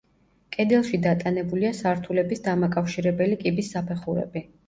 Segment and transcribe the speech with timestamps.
[0.53, 4.43] კედელში დატანებულია სართულების დამაკავშირებელი კიბის საფეხურები.